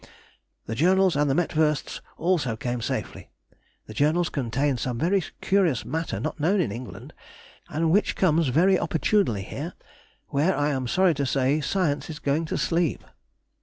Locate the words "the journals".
0.65-1.15, 3.85-4.29